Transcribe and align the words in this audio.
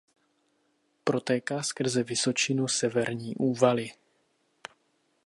Protéká 1.03 1.63
skrze 1.63 2.03
vysočinu 2.03 2.67
Severní 2.67 3.35
Úvaly. 3.35 3.91